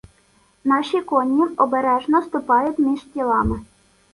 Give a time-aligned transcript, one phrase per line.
[0.63, 3.61] Наші коні обережно ступають між тілами.